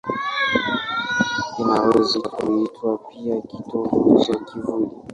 [1.59, 4.89] Inaweza kuitwa pia kitovu cha kivuli.